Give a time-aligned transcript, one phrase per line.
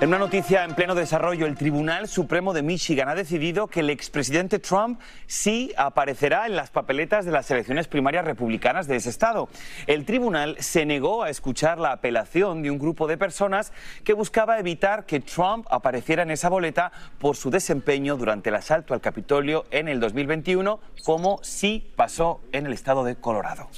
[0.00, 3.90] En una noticia en pleno desarrollo, el Tribunal Supremo de Michigan ha decidido que el
[3.90, 9.50] expresidente Trump sí aparecerá en las papeletas de las elecciones primarias republicanas de ese estado.
[9.86, 14.58] El tribunal se negó a escuchar la apelación de un grupo de personas que buscaba
[14.58, 19.66] evitar que Trump apareciera en esa boleta por su desempeño durante el asalto al Capitolio
[19.70, 23.68] en el 2021, como sí pasó en el estado de Colorado.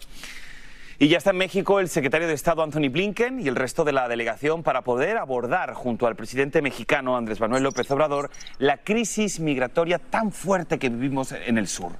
[1.03, 3.91] Y ya está en México el secretario de Estado Anthony Blinken y el resto de
[3.91, 9.41] la delegación para poder abordar junto al presidente mexicano Andrés Manuel López Obrador la crisis
[9.41, 11.91] migratoria tan fuerte que vivimos en el sur.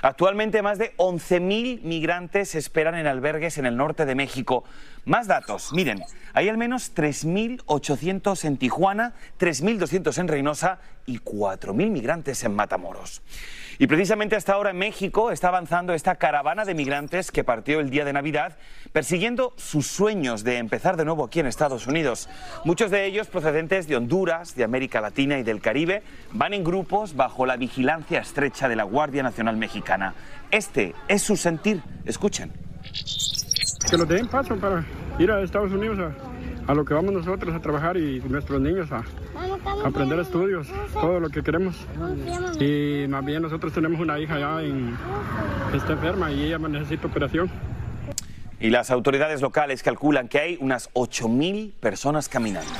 [0.00, 4.62] Actualmente más de 11.000 migrantes esperan en albergues en el norte de México.
[5.04, 12.44] Más datos, miren, hay al menos 3.800 en Tijuana, 3.200 en Reynosa y 4.000 migrantes
[12.44, 13.20] en Matamoros.
[13.78, 17.90] Y precisamente hasta ahora en México está avanzando esta caravana de migrantes que partió el
[17.90, 18.56] día de Navidad
[18.92, 22.28] persiguiendo sus sueños de empezar de nuevo aquí en Estados Unidos.
[22.64, 27.16] Muchos de ellos procedentes de Honduras, de América Latina y del Caribe van en grupos
[27.16, 30.14] bajo la vigilancia estrecha de la Guardia Nacional Mexicana.
[30.52, 31.82] Este es su sentir.
[32.04, 32.52] Escuchen.
[33.88, 34.84] Que nos den paso para
[35.18, 38.90] ir a Estados Unidos a, a lo que vamos nosotros a trabajar y nuestros niños
[38.92, 39.04] a,
[39.84, 41.76] aprender estudios, todo lo que queremos.
[42.60, 44.96] Y más bien nosotros tenemos una hija ya en,
[45.74, 47.50] está enferma y ella necesita operación.
[48.60, 52.70] Y las autoridades locales calculan que hay unas 8.000 personas caminando.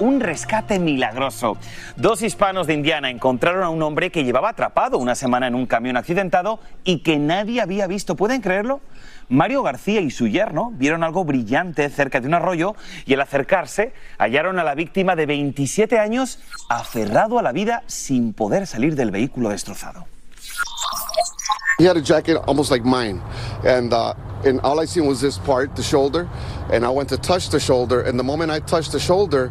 [0.00, 1.56] Un rescate milagroso.
[1.96, 5.66] Dos hispanos de Indiana encontraron a un hombre que llevaba atrapado una semana en un
[5.66, 8.16] camión accidentado y que nadie había visto.
[8.16, 8.80] ¿Pueden creerlo?
[9.28, 12.74] Mario García y su yerno vieron algo brillante cerca de un arroyo
[13.06, 18.32] y al acercarse hallaron a la víctima de 27 años aferrado a la vida sin
[18.32, 20.06] poder salir del vehículo destrozado.
[21.78, 23.20] He had a jacket almost like mine,
[23.64, 26.28] and uh, and all I seen was this part, the shoulder,
[26.70, 29.50] and I went to touch the shoulder, and the moment I touched the shoulder,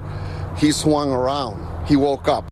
[0.62, 1.60] he swung around.
[1.90, 2.46] He woke up.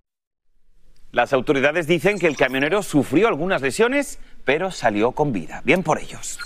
[1.12, 5.62] Las autoridades dicen que el camionero sufrió algunas lesiones, pero salió con vida.
[5.66, 6.40] Bien por ellos.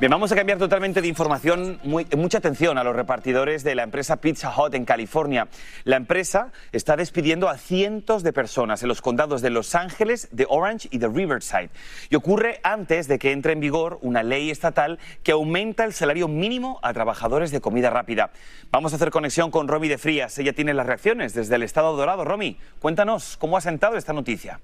[0.00, 1.78] Bien, vamos a cambiar totalmente de información.
[1.84, 5.48] Mucha atención a los repartidores de la empresa Pizza Hut en California.
[5.84, 10.46] La empresa está despidiendo a cientos de personas en los condados de Los Ángeles, de
[10.48, 11.68] Orange y de Riverside.
[12.08, 16.28] Y ocurre antes de que entre en vigor una ley estatal que aumenta el salario
[16.28, 18.30] mínimo a trabajadores de comida rápida.
[18.70, 20.38] Vamos a hacer conexión con Romy de Frías.
[20.38, 22.24] Ella tiene las reacciones desde el Estado Dorado.
[22.24, 24.60] Romy, cuéntanos cómo ha sentado esta noticia.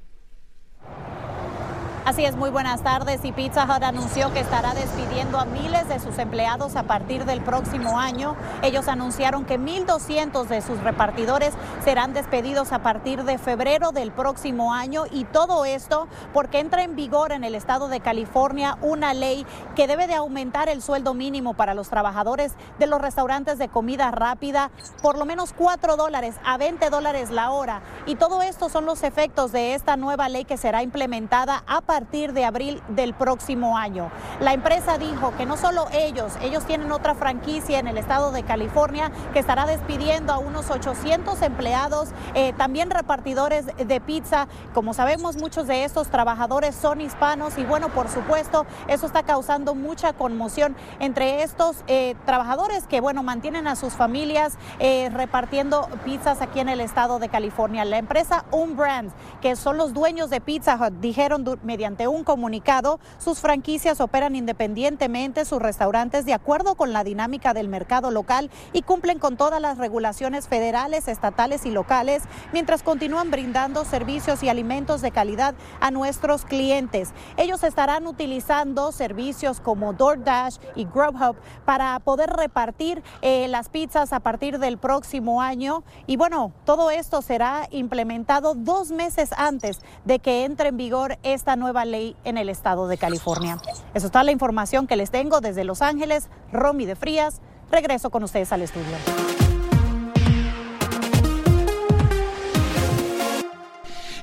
[2.06, 3.24] Así es, muy buenas tardes.
[3.24, 7.40] Y Pizza Hut anunció que estará despidiendo a miles de sus empleados a partir del
[7.40, 8.36] próximo año.
[8.62, 11.52] Ellos anunciaron que 1.200 de sus repartidores
[11.84, 15.06] serán despedidos a partir de febrero del próximo año.
[15.10, 19.44] Y todo esto porque entra en vigor en el estado de California una ley
[19.74, 24.12] que debe de aumentar el sueldo mínimo para los trabajadores de los restaurantes de comida
[24.12, 24.70] rápida
[25.02, 27.82] por lo menos 4 dólares a 20 dólares la hora.
[28.06, 31.95] Y todo esto son los efectos de esta nueva ley que será implementada a partir
[32.00, 34.10] de abril del próximo año.
[34.40, 38.42] La empresa dijo que no solo ellos, ellos tienen otra franquicia en el estado de
[38.42, 44.46] California que estará despidiendo a unos 800 empleados, eh, también repartidores de pizza.
[44.74, 49.74] Como sabemos, muchos de estos trabajadores son hispanos y bueno, por supuesto, eso está causando
[49.74, 56.42] mucha conmoción entre estos eh, trabajadores que bueno, mantienen a sus familias eh, repartiendo pizzas
[56.42, 57.86] aquí en el estado de California.
[57.86, 62.98] La empresa Un Brands, que son los dueños de Pizza dijeron mediante mediante un comunicado,
[63.18, 68.82] sus franquicias operan independientemente sus restaurantes de acuerdo con la dinámica del mercado local y
[68.82, 75.00] cumplen con todas las regulaciones federales, estatales y locales, mientras continúan brindando servicios y alimentos
[75.00, 77.10] de calidad a nuestros clientes.
[77.36, 84.18] Ellos estarán utilizando servicios como DoorDash y Grubhub para poder repartir eh, las pizzas a
[84.18, 85.84] partir del próximo año.
[86.08, 91.54] Y bueno, todo esto será implementado dos meses antes de que entre en vigor esta
[91.54, 93.58] nueva ley en el estado de California.
[93.94, 96.28] Eso está la información que les tengo desde Los Ángeles.
[96.52, 97.40] Romy de Frías,
[97.70, 98.96] regreso con ustedes al estudio.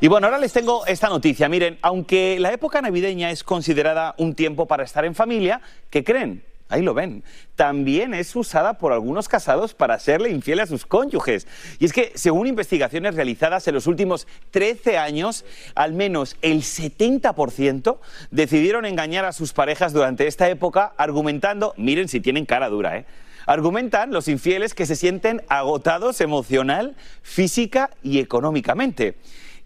[0.01, 1.48] Y bueno, ahora les tengo esta noticia.
[1.48, 6.44] Miren, aunque la época navideña es considerada un tiempo para estar en familia, ¿qué creen?
[6.73, 7.23] Ahí lo ven.
[7.55, 11.45] También es usada por algunos casados para serle infiel a sus cónyuges.
[11.77, 17.99] Y es que, según investigaciones realizadas en los últimos 13 años, al menos el 70%
[18.31, 23.05] decidieron engañar a sus parejas durante esta época, argumentando, miren si tienen cara dura, ¿eh?
[23.45, 29.17] Argumentan los infieles que se sienten agotados emocional, física y económicamente.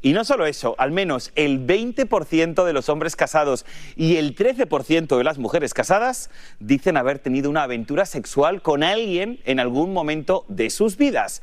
[0.01, 3.65] Y no solo eso, al menos el 20% de los hombres casados
[3.95, 6.29] y el 13% de las mujeres casadas
[6.59, 11.41] dicen haber tenido una aventura sexual con alguien en algún momento de sus vidas.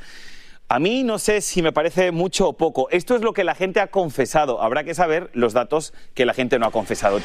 [0.69, 2.89] A mí no sé si me parece mucho o poco.
[2.91, 4.63] Esto es lo que la gente ha confesado.
[4.63, 7.21] Habrá que saber los datos que la gente no ha confesado.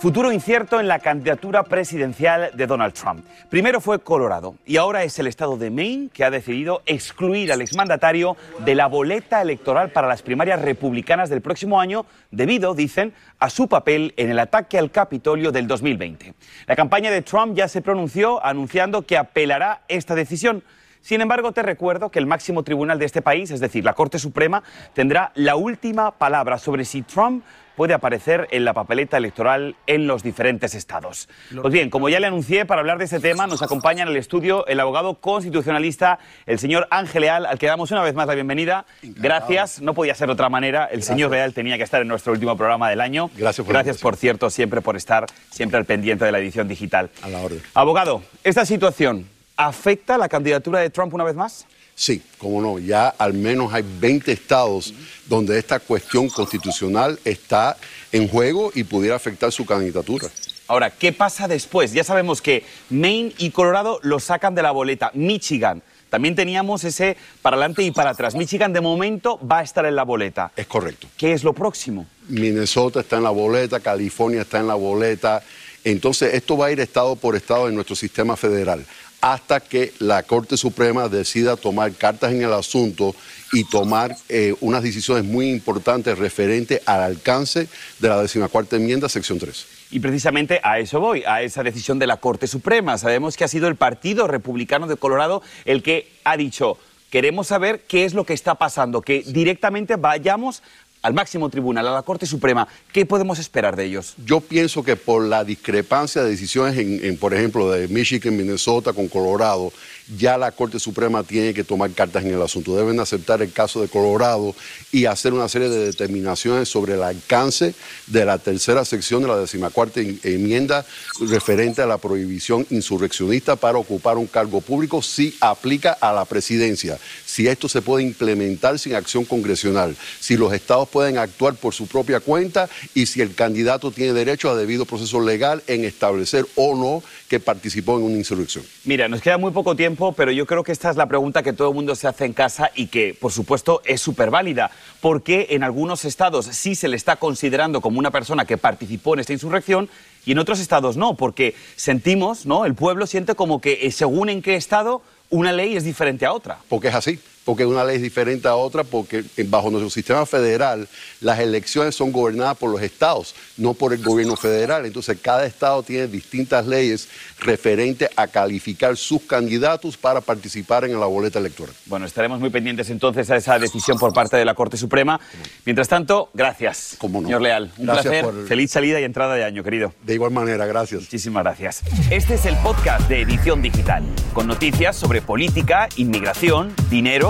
[0.00, 3.22] Futuro incierto en la candidatura presidencial de Donald Trump.
[3.50, 7.60] Primero fue Colorado y ahora es el estado de Maine que ha decidido excluir al
[7.60, 13.50] exmandatario de la boleta electoral para las primarias republicanas del próximo año debido, dicen, a
[13.50, 16.32] su papel en el ataque al Capitolio del 2020.
[16.66, 20.64] La campaña de Trump ya se pronunció anunciando que apelará esta decisión.
[21.02, 24.18] Sin embargo, te recuerdo que el máximo tribunal de este país, es decir, la Corte
[24.18, 24.62] Suprema,
[24.94, 27.44] tendrá la última palabra sobre si Trump
[27.80, 31.30] puede aparecer en la papeleta electoral en los diferentes estados.
[31.62, 34.18] Pues bien, como ya le anuncié, para hablar de este tema nos acompaña en el
[34.18, 38.34] estudio el abogado constitucionalista, el señor Ángel Leal, al que damos una vez más la
[38.34, 38.84] bienvenida.
[39.02, 42.34] Gracias, no podía ser de otra manera, el señor Leal tenía que estar en nuestro
[42.34, 43.30] último programa del año.
[43.34, 47.08] Gracias por Gracias, por cierto, siempre por estar siempre al pendiente de la edición digital.
[47.22, 47.62] A la orden.
[47.72, 51.66] Abogado, ¿esta situación afecta la candidatura de Trump una vez más?
[52.00, 54.94] Sí, cómo no, ya al menos hay 20 estados
[55.26, 57.76] donde esta cuestión constitucional está
[58.10, 60.28] en juego y pudiera afectar su candidatura.
[60.66, 61.92] Ahora, ¿qué pasa después?
[61.92, 65.10] Ya sabemos que Maine y Colorado lo sacan de la boleta.
[65.12, 68.34] Michigan, también teníamos ese para adelante y para atrás.
[68.34, 70.52] Michigan de momento va a estar en la boleta.
[70.56, 71.06] Es correcto.
[71.18, 72.06] ¿Qué es lo próximo?
[72.28, 75.42] Minnesota está en la boleta, California está en la boleta.
[75.84, 78.86] Entonces, esto va a ir estado por estado en nuestro sistema federal
[79.20, 83.14] hasta que la Corte Suprema decida tomar cartas en el asunto
[83.52, 87.68] y tomar eh, unas decisiones muy importantes referentes al alcance
[87.98, 89.66] de la decimacuarta enmienda, sección 3.
[89.90, 92.96] Y precisamente a eso voy, a esa decisión de la Corte Suprema.
[92.96, 96.78] Sabemos que ha sido el Partido Republicano de Colorado el que ha dicho,
[97.10, 100.62] queremos saber qué es lo que está pasando, que directamente vayamos
[101.02, 104.14] al máximo tribunal, a la Corte Suprema, ¿qué podemos esperar de ellos?
[104.24, 108.92] Yo pienso que por la discrepancia de decisiones, en, en, por ejemplo, de Michigan, Minnesota
[108.92, 109.72] con Colorado,
[110.18, 112.76] ya la Corte Suprema tiene que tomar cartas en el asunto.
[112.76, 114.54] Deben aceptar el caso de Colorado
[114.92, 117.74] y hacer una serie de determinaciones sobre el alcance
[118.06, 120.84] de la tercera sección de la decimacuarta enmienda
[121.20, 126.98] referente a la prohibición insurreccionista para ocupar un cargo público si aplica a la presidencia,
[127.24, 131.86] si esto se puede implementar sin acción congresional, si los estados pueden actuar por su
[131.86, 136.74] propia cuenta y si el candidato tiene derecho a debido proceso legal en establecer o
[136.74, 138.64] no que participó en una insurrección.
[138.84, 141.52] Mira, nos queda muy poco tiempo, pero yo creo que esta es la pregunta que
[141.52, 144.70] todo el mundo se hace en casa y que, por supuesto, es súper válida.
[145.00, 149.14] ¿Por qué en algunos estados sí se le está considerando como una persona que participó
[149.14, 149.88] en esta insurrección
[150.26, 151.14] y en otros estados no?
[151.14, 152.64] Porque sentimos, ¿no?
[152.64, 156.32] El pueblo siente como que eh, según en qué estado una ley es diferente a
[156.32, 156.58] otra.
[156.68, 160.88] Porque es así porque una ley es diferente a otra, porque bajo nuestro sistema federal
[161.20, 164.86] las elecciones son gobernadas por los estados, no por el gobierno federal.
[164.86, 167.08] Entonces cada estado tiene distintas leyes
[167.40, 171.74] referentes a calificar sus candidatos para participar en la boleta electoral.
[171.86, 175.20] Bueno, estaremos muy pendientes entonces a esa decisión por parte de la Corte Suprema.
[175.64, 177.20] Mientras tanto, gracias, no?
[177.22, 177.72] señor Leal.
[177.78, 178.24] Un gracias placer.
[178.24, 178.46] Por...
[178.46, 179.92] Feliz salida y entrada de año, querido.
[180.02, 181.02] De igual manera, gracias.
[181.02, 181.82] Muchísimas gracias.
[182.10, 187.29] Este es el podcast de Edición Digital, con noticias sobre política, inmigración, dinero,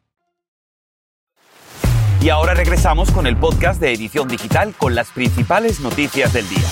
[2.21, 6.67] Y ahora regresamos con el podcast de Edición Digital con las principales noticias del día.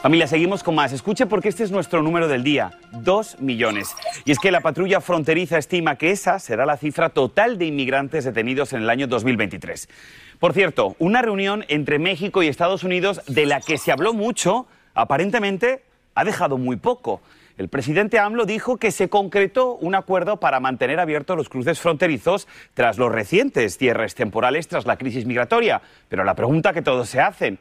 [0.00, 0.94] Familia, seguimos con más.
[0.94, 3.94] Escuche porque este es nuestro número del día, 2 millones.
[4.24, 8.24] Y es que la patrulla fronteriza estima que esa será la cifra total de inmigrantes
[8.24, 9.86] detenidos en el año 2023.
[10.38, 14.66] Por cierto, una reunión entre México y Estados Unidos de la que se habló mucho,
[14.94, 15.82] aparentemente
[16.14, 17.20] ha dejado muy poco.
[17.58, 22.48] El presidente AMLO dijo que se concretó un acuerdo para mantener abiertos los cruces fronterizos
[22.74, 25.82] tras los recientes cierres temporales tras la crisis migratoria.
[26.08, 27.58] Pero la pregunta que todos se hacen,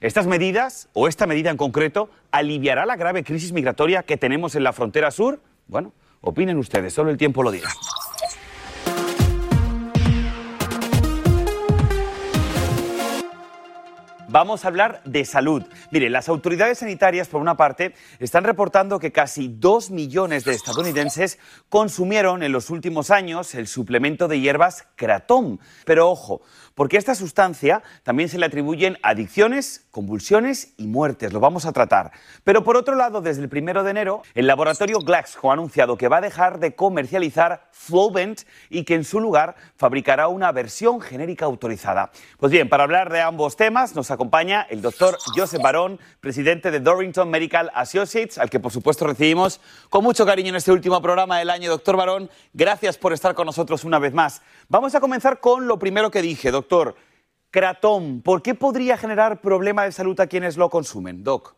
[0.00, 4.64] ¿estas medidas o esta medida en concreto aliviará la grave crisis migratoria que tenemos en
[4.64, 5.40] la frontera sur?
[5.66, 7.68] Bueno, opinen ustedes, solo el tiempo lo dirá.
[14.34, 15.62] Vamos a hablar de salud.
[15.92, 21.38] Mire, las autoridades sanitarias, por una parte, están reportando que casi dos millones de estadounidenses
[21.68, 25.58] consumieron en los últimos años el suplemento de hierbas Kratom.
[25.84, 26.42] Pero ojo,
[26.74, 31.32] porque a esta sustancia también se le atribuyen adicciones, convulsiones y muertes.
[31.32, 32.10] Lo vamos a tratar.
[32.42, 36.08] Pero por otro lado, desde el primero de enero, el laboratorio Glaxo ha anunciado que
[36.08, 41.44] va a dejar de comercializar Flovent y que en su lugar fabricará una versión genérica
[41.44, 42.10] autorizada.
[42.38, 44.23] Pues bien, para hablar de ambos temas nos acompaña
[44.70, 50.02] el doctor Joseph Barón, presidente de Dorrington Medical Associates, al que por supuesto recibimos con
[50.02, 51.70] mucho cariño en este último programa del año.
[51.70, 54.42] Doctor Barón, gracias por estar con nosotros una vez más.
[54.68, 56.96] Vamos a comenzar con lo primero que dije, doctor.
[57.50, 61.54] Kratom, ¿por qué podría generar problema de salud a quienes lo consumen, doc?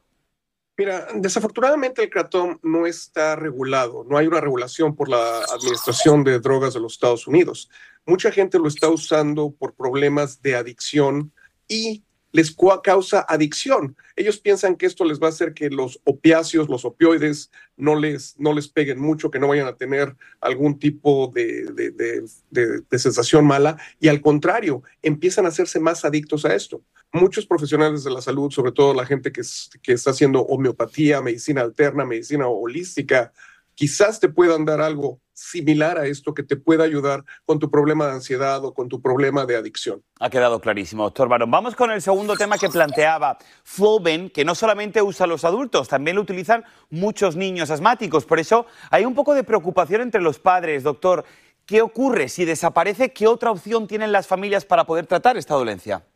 [0.78, 6.38] Mira, desafortunadamente el Kratom no está regulado, no hay una regulación por la Administración de
[6.38, 7.70] Drogas de los Estados Unidos.
[8.04, 11.32] Mucha gente lo está usando por problemas de adicción
[11.66, 13.97] y les causa adicción.
[14.14, 18.38] Ellos piensan que esto les va a hacer que los opiáceos, los opioides, no les,
[18.38, 22.99] no les peguen mucho, que no vayan a tener algún tipo de, de, de, de,
[22.99, 26.83] sensación mala y al contrario, empiezan a hacerse más adictos a esto.
[27.12, 29.42] Muchos profesionales de la salud, sobre todo la gente que,
[29.83, 33.33] que está haciendo homeopatía, medicina alterna, medicina holística,
[33.76, 38.06] quizás te puedan dar algo similar a esto que te pueda ayudar con tu problema
[38.06, 40.02] de ansiedad o con tu problema de adicción.
[40.18, 41.50] Ha quedado clarísimo, doctor Barón.
[41.50, 46.16] Vamos con el segundo tema que planteaba Flowben, que no solamente usa los adultos, también
[46.16, 48.25] lo utilizan muchos niños asmáticos.
[48.25, 51.25] Por eso hay un poco de preocupación entre los padres, doctor.
[51.66, 53.12] ¿Qué ocurre si desaparece?
[53.12, 56.06] ¿Qué otra opción tienen las familias para poder tratar esta dolencia?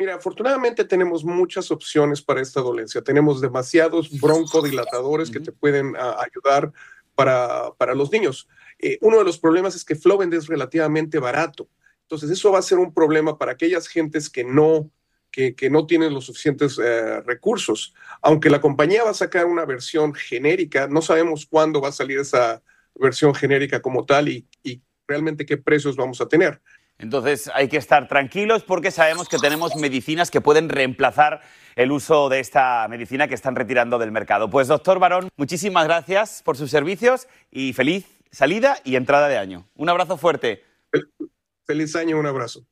[0.00, 3.02] Mira, afortunadamente tenemos muchas opciones para esta dolencia.
[3.02, 6.72] Tenemos demasiados broncodilatadores que te pueden uh, ayudar
[7.14, 8.48] para, para, los niños.
[8.78, 11.68] Eh, uno de los problemas es que Flovent es relativamente barato.
[12.00, 14.90] Entonces, eso va a ser un problema para aquellas gentes que no,
[15.30, 17.92] que, que no tienen los suficientes uh, recursos.
[18.22, 22.20] Aunque la compañía va a sacar una versión genérica, no sabemos cuándo va a salir
[22.20, 22.62] esa
[22.94, 26.62] versión genérica como tal y, y realmente qué precios vamos a tener.
[27.00, 31.40] Entonces hay que estar tranquilos porque sabemos que tenemos medicinas que pueden reemplazar
[31.74, 34.50] el uso de esta medicina que están retirando del mercado.
[34.50, 39.66] Pues doctor Barón, muchísimas gracias por sus servicios y feliz salida y entrada de año.
[39.76, 40.62] Un abrazo fuerte.
[41.64, 42.66] Feliz año, un abrazo.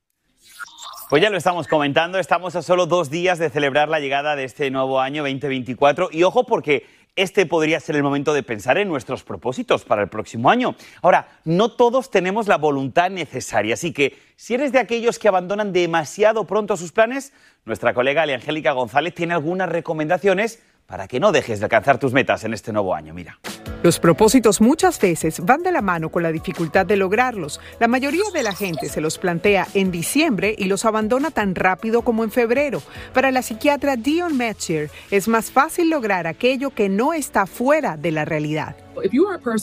[1.09, 4.45] Pues ya lo estamos comentando, estamos a solo dos días de celebrar la llegada de
[4.45, 6.87] este nuevo año 2024 y ojo porque
[7.19, 10.77] este podría ser el momento de pensar en nuestros propósitos para el próximo año.
[11.03, 15.73] Ahora, no todos tenemos la voluntad necesaria, así que si eres de aquellos que abandonan
[15.73, 17.33] demasiado pronto sus planes,
[17.65, 22.45] nuestra colega Angélica González tiene algunas recomendaciones para que no dejes de alcanzar tus metas
[22.45, 23.13] en este nuevo año.
[23.13, 23.39] Mira.
[23.81, 27.61] Los propósitos muchas veces van de la mano con la dificultad de lograrlos.
[27.79, 32.03] La mayoría de la gente se los plantea en diciembre y los abandona tan rápido
[32.03, 32.83] como en febrero.
[33.15, 38.11] Para la psiquiatra Dion Metcher es más fácil lograr aquello que no está fuera de
[38.11, 38.75] la realidad.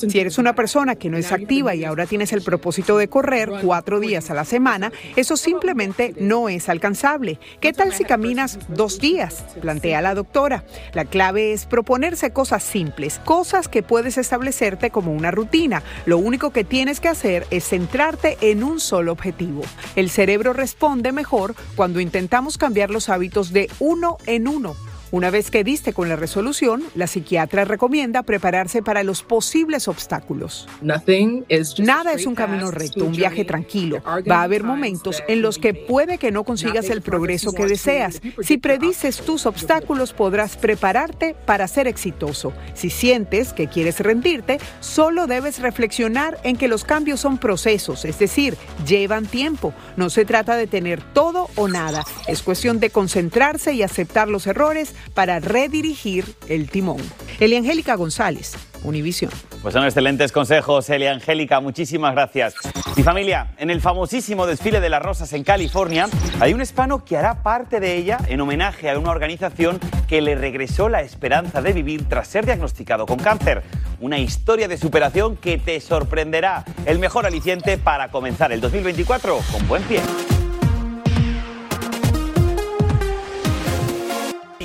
[0.08, 3.52] Si eres una persona que no es activa y ahora tienes el propósito de correr
[3.62, 7.40] cuatro días a la semana, eso simplemente no es alcanzable.
[7.60, 9.44] ¿Qué tal si caminas dos días?
[9.62, 10.64] Plantea la doctora.
[10.94, 15.84] La clave es proponerse cosas simples, cosas que establecerte como una rutina.
[16.06, 19.62] Lo único que tienes que hacer es centrarte en un solo objetivo.
[19.96, 24.76] El cerebro responde mejor cuando intentamos cambiar los hábitos de uno en uno.
[25.16, 30.68] Una vez que diste con la resolución, la psiquiatra recomienda prepararse para los posibles obstáculos.
[30.82, 34.04] Nada es un camino recto, un viaje tranquilo.
[34.30, 38.22] Va a haber momentos en los que puede que no consigas el progreso que deseas.
[38.42, 42.52] Si predices tus obstáculos, podrás prepararte para ser exitoso.
[42.74, 48.20] Si sientes que quieres rendirte, solo debes reflexionar en que los cambios son procesos, es
[48.20, 49.74] decir, llevan tiempo.
[49.96, 52.04] No se trata de tener todo o nada.
[52.28, 56.98] Es cuestión de concentrarse y aceptar los errores para redirigir el timón.
[57.40, 59.32] Elia Angélica González, Univisión.
[59.62, 61.60] Pues son excelentes consejos, Elia Angélica.
[61.60, 62.54] Muchísimas gracias.
[62.96, 66.08] Mi familia, en el famosísimo desfile de las rosas en California,
[66.40, 70.36] hay un hispano que hará parte de ella en homenaje a una organización que le
[70.36, 73.64] regresó la esperanza de vivir tras ser diagnosticado con cáncer.
[74.00, 76.64] Una historia de superación que te sorprenderá.
[76.86, 80.02] El mejor aliciente para comenzar el 2024 con buen pie.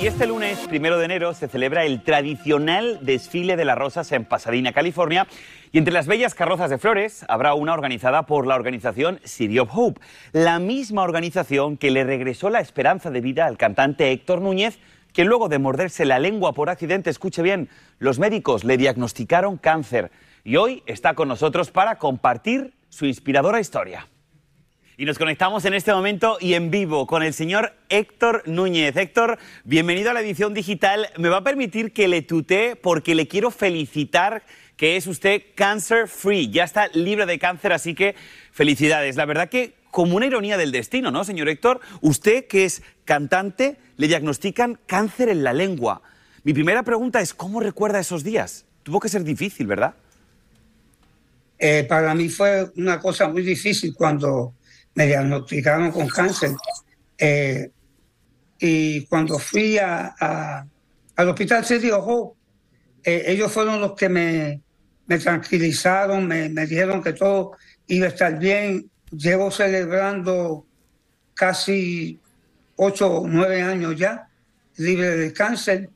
[0.01, 4.25] Y este lunes, primero de enero, se celebra el tradicional desfile de las rosas en
[4.25, 5.27] Pasadena, California.
[5.71, 9.69] Y entre las bellas carrozas de flores habrá una organizada por la organización City of
[9.71, 14.79] Hope, la misma organización que le regresó la esperanza de vida al cantante Héctor Núñez,
[15.13, 20.09] que luego de morderse la lengua por accidente, escuche bien, los médicos le diagnosticaron cáncer.
[20.43, 24.07] Y hoy está con nosotros para compartir su inspiradora historia.
[25.01, 28.95] Y nos conectamos en este momento y en vivo con el señor Héctor Núñez.
[28.95, 31.09] Héctor, bienvenido a la edición digital.
[31.17, 34.43] Me va a permitir que le tutee porque le quiero felicitar
[34.77, 36.51] que es usted cancer free.
[36.51, 38.13] Ya está libre de cáncer, así que
[38.51, 39.15] felicidades.
[39.15, 41.79] La verdad que como una ironía del destino, ¿no, señor Héctor?
[42.01, 46.03] Usted que es cantante, le diagnostican cáncer en la lengua.
[46.43, 48.65] Mi primera pregunta es, ¿cómo recuerda esos días?
[48.83, 49.95] Tuvo que ser difícil, ¿verdad?
[51.57, 54.53] Eh, para mí fue una cosa muy difícil cuando
[54.95, 56.51] me diagnosticaron con cáncer.
[57.17, 57.69] Eh,
[58.59, 60.15] y cuando fui a,
[61.15, 62.35] al hospital City of
[63.03, 64.61] eh, ellos fueron los que me,
[65.07, 67.53] me tranquilizaron, me, me, dijeron que todo
[67.87, 68.89] iba a estar bien.
[69.11, 70.65] Llevo celebrando
[71.33, 72.19] casi
[72.75, 74.29] ocho o nueve años ya,
[74.77, 75.89] libre de cáncer,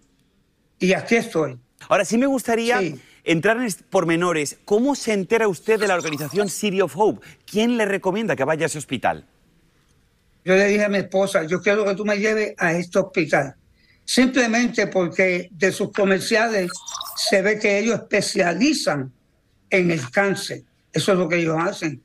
[0.79, 1.57] y aquí estoy.
[1.87, 2.79] Ahora sí me gustaría
[3.25, 4.57] entrar en pormenores.
[4.65, 7.25] ¿Cómo se entera usted de la organización City of Hope?
[7.45, 9.25] ¿Quién le recomienda que vaya a ese hospital?
[10.45, 13.55] Yo le dije a mi esposa, yo quiero que tú me lleves a este hospital.
[14.05, 16.71] Simplemente porque de sus comerciales
[17.17, 19.11] se ve que ellos especializan
[19.71, 20.61] en el cáncer.
[20.93, 22.01] Eso es lo que ellos hacen.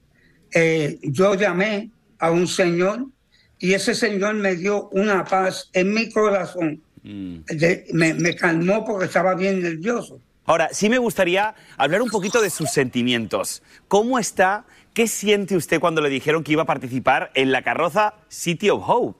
[0.52, 3.06] Eh, yo llamé a un señor
[3.58, 6.82] y ese señor me dio una paz en mi corazón.
[7.02, 7.38] Mm.
[7.92, 10.20] me, me calmó porque estaba bien nervioso.
[10.50, 13.62] Ahora, sí me gustaría hablar un poquito de sus sentimientos.
[13.86, 14.64] ¿Cómo está?
[14.92, 18.82] ¿Qué siente usted cuando le dijeron que iba a participar en la carroza City of
[18.84, 19.16] Hope?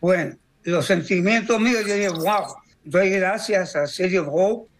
[0.00, 2.44] Bueno, los sentimientos míos, yo dije, wow,
[2.84, 4.70] doy gracias a City of Hope,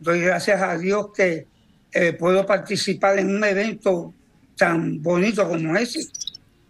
[0.00, 1.46] doy gracias a Dios que
[1.92, 4.12] eh, puedo participar en un evento
[4.56, 6.00] tan bonito como ese.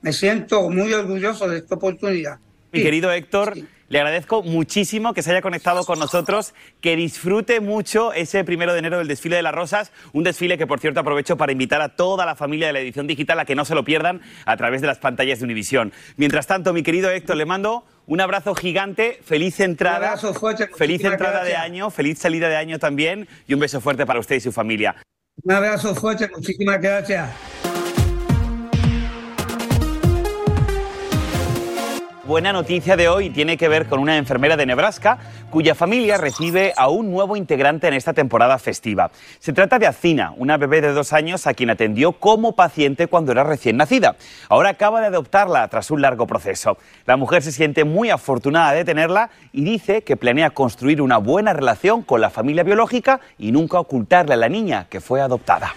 [0.02, 2.38] Me siento muy orgulloso de esta oportunidad.
[2.72, 3.56] Mi querido Héctor,
[3.88, 8.80] le agradezco muchísimo que se haya conectado con nosotros, que disfrute mucho ese primero de
[8.80, 11.96] enero del desfile de las rosas, un desfile que por cierto aprovecho para invitar a
[11.96, 14.80] toda la familia de la edición digital a que no se lo pierdan a través
[14.80, 15.92] de las pantallas de Univisión.
[16.16, 20.16] Mientras tanto, mi querido Héctor, le mando un abrazo gigante, feliz entrada,
[20.76, 24.36] feliz entrada de año, feliz salida de año también y un beso fuerte para usted
[24.36, 24.96] y su familia.
[25.42, 27.30] Un abrazo fuerte, muchísimas gracias.
[32.28, 35.16] Buena noticia de hoy tiene que ver con una enfermera de Nebraska
[35.48, 39.10] cuya familia recibe a un nuevo integrante en esta temporada festiva.
[39.38, 43.32] Se trata de Acina, una bebé de dos años a quien atendió como paciente cuando
[43.32, 44.16] era recién nacida.
[44.50, 46.76] Ahora acaba de adoptarla tras un largo proceso.
[47.06, 51.54] La mujer se siente muy afortunada de tenerla y dice que planea construir una buena
[51.54, 55.72] relación con la familia biológica y nunca ocultarle a la niña que fue adoptada.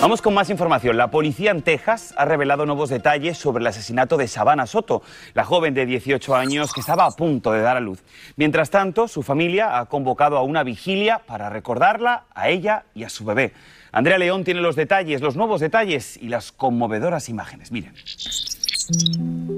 [0.00, 0.96] Vamos con más información.
[0.96, 5.02] La policía en Texas ha revelado nuevos detalles sobre el asesinato de Savannah Soto,
[5.34, 7.98] la joven de 18 años que estaba a punto de dar a luz.
[8.36, 13.10] Mientras tanto, su familia ha convocado a una vigilia para recordarla a ella y a
[13.10, 13.52] su bebé.
[13.92, 17.70] Andrea León tiene los detalles, los nuevos detalles y las conmovedoras imágenes.
[17.70, 17.92] Miren.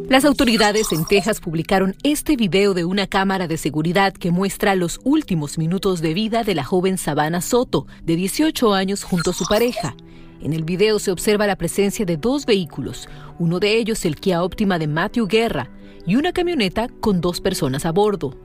[0.09, 4.99] Las autoridades en Texas publicaron este video de una cámara de seguridad que muestra los
[5.05, 9.47] últimos minutos de vida de la joven Savannah Soto, de 18 años, junto a su
[9.47, 9.95] pareja.
[10.43, 14.43] En el video se observa la presencia de dos vehículos, uno de ellos el Kia
[14.43, 15.71] Optima de Matthew Guerra
[16.05, 18.37] y una camioneta con dos personas a bordo.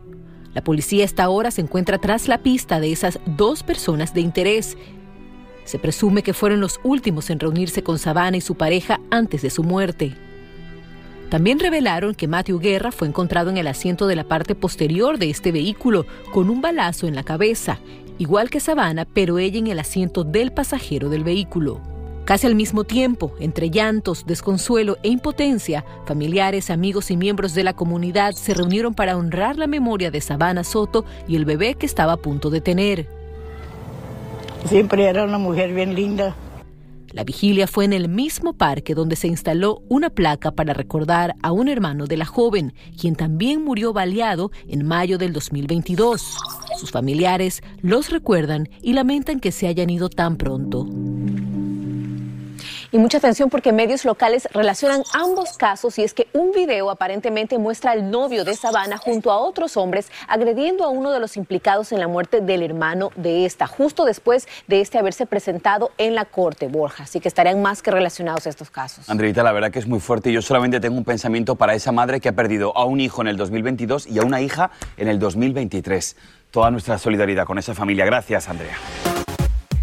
[0.53, 4.77] La policía esta ahora se encuentra tras la pista de esas dos personas de interés.
[5.63, 9.49] Se presume que fueron los últimos en reunirse con Savannah y su pareja antes de
[9.49, 10.15] su muerte.
[11.29, 15.31] También revelaron que Matthew Guerra fue encontrado en el asiento de la parte posterior de
[15.31, 17.79] este vehículo con un balazo en la cabeza
[18.17, 21.81] igual que Savannah, pero ella en el asiento del pasajero del vehículo.
[22.25, 27.71] Casi al mismo tiempo, entre llantos, desconsuelo e impotencia, familiares, amigos y miembros de la
[27.73, 32.13] comunidad se reunieron para honrar la memoria de Savannah Soto y el bebé que estaba
[32.13, 33.07] a punto de tener.
[34.65, 36.35] Siempre era una mujer bien linda.
[37.11, 41.51] La vigilia fue en el mismo parque donde se instaló una placa para recordar a
[41.51, 46.37] un hermano de la joven, quien también murió baleado en mayo del 2022.
[46.77, 50.85] Sus familiares los recuerdan y lamentan que se hayan ido tan pronto.
[52.91, 57.57] Y mucha atención porque medios locales relacionan ambos casos y es que un video aparentemente
[57.57, 61.91] muestra al novio de Sabana junto a otros hombres agrediendo a uno de los implicados
[61.91, 66.25] en la muerte del hermano de esta, justo después de este haberse presentado en la
[66.25, 67.03] corte, Borja.
[67.03, 69.09] Así que estarían más que relacionados estos casos.
[69.09, 71.91] Andreita, la verdad que es muy fuerte y yo solamente tengo un pensamiento para esa
[71.91, 75.09] madre que ha perdido a un hijo en el 2022 y a una hija en
[75.09, 76.15] el 2023.
[76.51, 78.05] Toda nuestra solidaridad con esa familia.
[78.05, 78.77] Gracias, Andrea.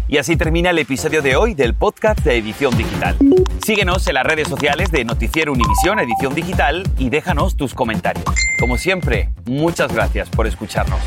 [0.07, 3.17] Y así termina el episodio de hoy del podcast de Edición Digital.
[3.65, 8.23] Síguenos en las redes sociales de Noticiero Univisión Edición Digital y déjanos tus comentarios.
[8.59, 10.99] Como siempre, muchas gracias por escucharnos.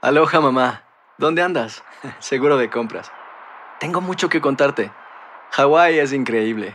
[0.00, 0.82] Aloha mamá,
[1.18, 1.84] ¿dónde andas?
[2.20, 3.12] Seguro de compras.
[3.80, 4.90] Tengo mucho que contarte.
[5.50, 6.74] Hawái es increíble.